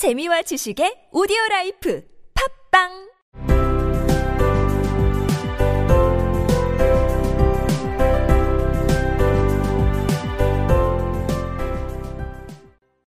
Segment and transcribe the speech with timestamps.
[0.00, 2.02] 재미와 지식의 오디오 라이프
[2.72, 3.10] 팝빵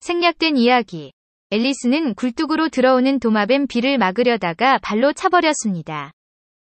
[0.00, 1.12] 생략된 이야기.
[1.50, 6.12] 앨리스는 굴뚝으로 들어오는 도마뱀 빌을 막으려다가 발로 차버렸습니다.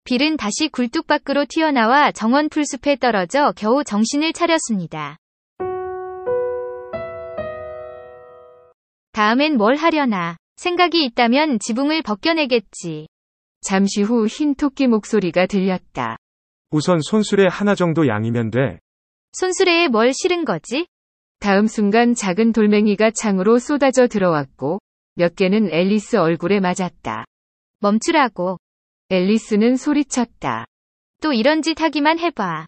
[0.03, 5.20] 빌은 다시 굴뚝 밖으로 튀어나와 정원 풀숲에 떨어져 겨우 정신을 차렸습니다.
[9.13, 10.37] 다음엔 뭘 하려나.
[10.57, 13.09] 생각이 있다면 지붕을 벗겨내겠지.
[13.63, 16.17] 잠시 후 흰 토끼 목소리가 들렸다.
[16.71, 18.79] 우선 손수레 하나 정도 양이면 돼.
[19.33, 20.87] 손수레에 뭘 실은 거지?
[21.41, 24.79] 다음 순간 작은 돌멩이가 창으로 쏟아져 들어왔고,
[25.15, 27.25] 몇 개는 앨리스 얼굴에 맞았다.
[27.81, 28.59] 멈추라고.
[29.09, 30.67] 앨리스는 소리쳤다.
[31.21, 32.67] 또 이런 짓 하기만 해봐.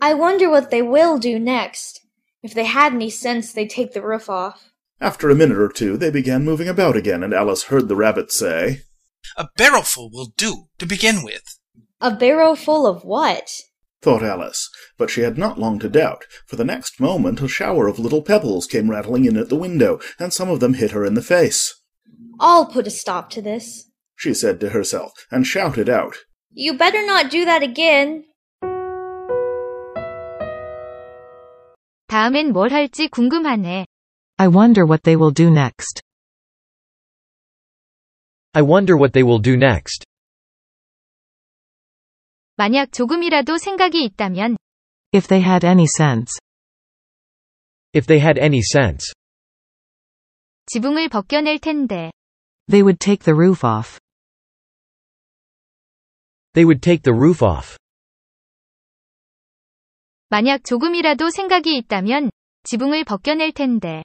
[0.00, 2.06] I wonder what they will do next.
[2.44, 4.69] If they had any sense, they'd take the roof off.
[5.01, 8.31] After a minute or two, they began moving about again, and Alice heard the rabbit
[8.31, 8.81] say,
[9.37, 11.59] A barrowful will do, to begin with.
[11.99, 13.49] A barrow full of what?
[14.05, 14.69] thought Alice.
[14.97, 18.21] But she had not long to doubt, for the next moment a shower of little
[18.21, 21.23] pebbles came rattling in at the window, and some of them hit her in the
[21.23, 21.73] face.
[22.39, 23.89] I'll put a stop to this.
[24.15, 26.15] She said to herself, and shouted out,
[26.51, 28.25] You better not do that again.
[32.07, 33.87] 다음엔 뭘 할지 궁금하네.
[34.39, 36.01] I wonder what they will do next.
[38.53, 40.05] I wonder what they will do next.
[42.57, 44.57] 만약 조금이라도 생각이 있다면,
[45.13, 46.39] If they had any sense.
[47.93, 49.13] If they had any sense.
[50.67, 52.11] 지붕을 벗겨낼 텐데.
[52.69, 53.99] They would take the roof off.
[56.53, 57.77] They would take the roof off.
[60.29, 62.31] 만약 조금이라도 생각이 있다면,
[62.63, 64.03] 지붕을 벗겨낼 텐데.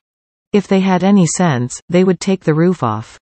[0.55, 3.19] If they had any sense, they would take the roof off.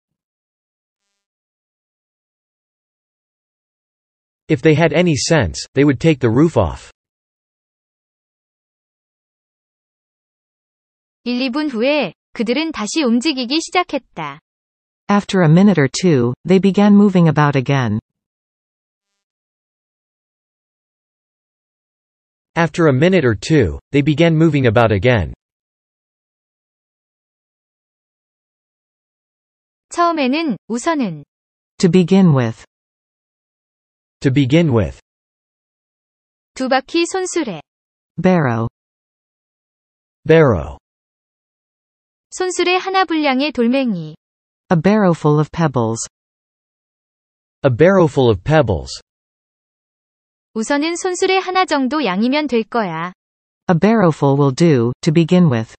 [4.48, 6.91] If they had any sense, they would take the roof off.
[11.24, 14.40] 1, 2분 후에, 그들은 다시 움직이기 시작했다.
[15.11, 17.98] After a minute or two, they began moving about again.
[22.55, 25.34] After a minute or two, they began moving about again.
[29.93, 31.23] 처음에는, 우선은,
[31.77, 32.65] To begin with.
[34.21, 34.99] To begin with.
[36.55, 37.61] 두 바퀴 손수레,
[38.20, 38.67] Barrow.
[40.27, 40.77] Barrow.
[42.31, 44.15] 손수레 하나 분량의 돌멩이,
[44.71, 46.10] A barrow full of pebbles.
[47.64, 48.99] A barrow full of pebbles.
[50.55, 53.14] 우선은 손수레 하나 정도 양이면 될 거야.
[53.70, 55.75] A barrowful will do, to begin with.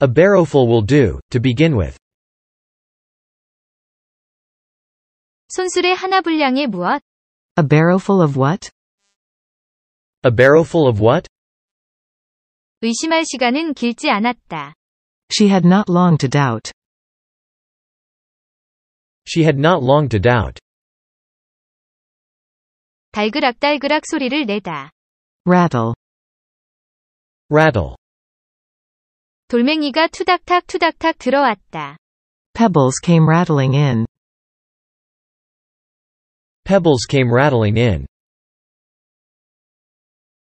[0.00, 1.96] A barrowful will do, to begin with.
[5.48, 7.00] 손수레 하나 분량의 무엇?
[7.58, 8.70] A barrowful of what?
[10.22, 11.28] A barrowful of what?
[12.82, 14.74] 의심할 시간은 길지 않았다.
[15.32, 16.72] She had not long to doubt.
[19.26, 20.60] She had not long to doubt.
[23.12, 24.90] 달그락달그락 소리를 내다.
[25.46, 25.94] Rattle.
[27.50, 27.96] Rattle.
[29.50, 31.98] 돌멩이가 투닥탁 투닥탁 들어왔다.
[32.52, 34.06] Pebbles came rattling in.
[36.64, 38.06] Pebbles came rattling in.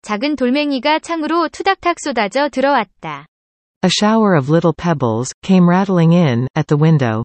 [0.02, 3.26] 작은 돌멩이가 창으로 투닥탁 쏟아져 들어왔다.
[3.84, 7.24] A shower of little pebbles came rattling in at the window.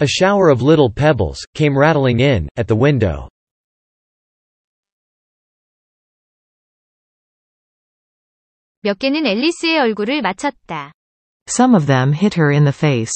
[0.00, 3.28] A shower of little pebbles came rattling in at the window.
[8.87, 10.93] 몇 개는 앨리스의 얼굴을 맞췄다.
[11.49, 13.11] Some of them hit her in the face.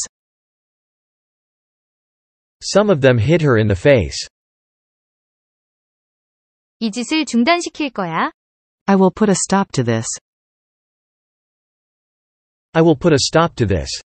[2.61, 4.27] Some of them hit her in the face.
[6.79, 8.33] 이 짓을 중단시킬 거야?
[8.87, 10.05] I will put a stop to this.
[12.73, 14.03] I will put a stop to this.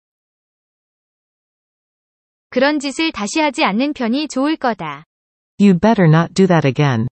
[2.50, 5.02] 그런 짓을 다시 하지 않는 편이 좋을 거다.
[5.58, 7.08] You'd better not do that again.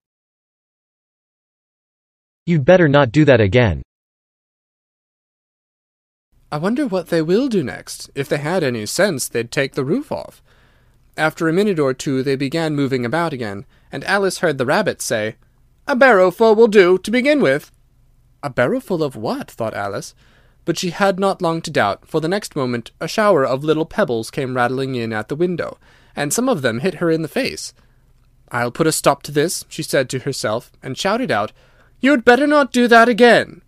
[2.49, 3.83] You'd better not do that again.
[6.51, 8.11] I wonder what they will do next.
[8.15, 10.43] If they had any sense, they'd take the roof off.
[11.17, 15.03] After a minute or two, they began moving about again, and Alice heard the rabbit
[15.03, 15.37] say,
[15.87, 17.71] A barrowful will do, to begin with.
[18.43, 19.51] A barrowful of what?
[19.51, 20.15] thought Alice.
[20.65, 23.87] But she had not long to doubt, for the next moment a shower of little
[23.87, 25.77] pebbles came rattling in at the window,
[26.17, 27.75] and some of them hit her in the face.
[28.51, 31.53] I'll put a stop to this, she said to herself, and shouted out,
[32.01, 33.63] You'd better not do that again.